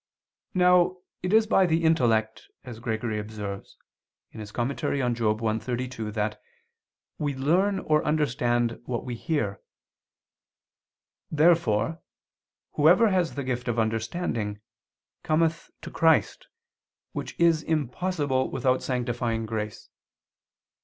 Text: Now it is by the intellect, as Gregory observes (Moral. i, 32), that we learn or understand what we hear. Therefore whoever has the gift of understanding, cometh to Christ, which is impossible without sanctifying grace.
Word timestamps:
Now 0.55 0.97
it 1.21 1.31
is 1.31 1.45
by 1.45 1.67
the 1.67 1.83
intellect, 1.83 2.47
as 2.63 2.79
Gregory 2.79 3.19
observes 3.19 3.77
(Moral. 4.33 5.47
i, 5.47 5.59
32), 5.59 6.11
that 6.13 6.41
we 7.19 7.35
learn 7.35 7.77
or 7.77 8.03
understand 8.03 8.81
what 8.85 9.05
we 9.05 9.13
hear. 9.13 9.61
Therefore 11.29 12.01
whoever 12.71 13.11
has 13.11 13.35
the 13.35 13.43
gift 13.43 13.67
of 13.67 13.77
understanding, 13.77 14.59
cometh 15.21 15.69
to 15.83 15.91
Christ, 15.91 16.47
which 17.11 17.39
is 17.39 17.61
impossible 17.61 18.49
without 18.49 18.81
sanctifying 18.81 19.45
grace. 19.45 19.87